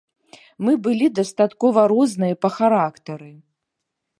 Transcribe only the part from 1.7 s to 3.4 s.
розныя па характары.